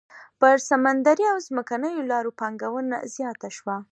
[0.39, 3.75] پر سمندري او ځمکنيو لارو پانګونه زیاته شوه.